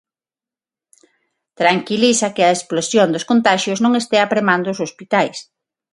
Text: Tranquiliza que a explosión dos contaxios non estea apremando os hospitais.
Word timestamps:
Tranquiliza 1.61 2.33
que 2.35 2.43
a 2.45 2.53
explosión 2.57 3.07
dos 3.11 3.27
contaxios 3.31 3.81
non 3.83 3.93
estea 4.01 4.23
apremando 4.25 4.67
os 4.73 4.81
hospitais. 4.85 5.37